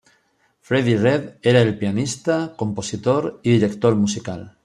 Freddie 0.69 0.97
Redd 1.01 1.35
era 1.51 1.61
el 1.61 1.77
pianista, 1.77 2.55
compositor 2.57 3.39
y 3.43 3.51
director 3.51 3.95
musical. 3.95 4.57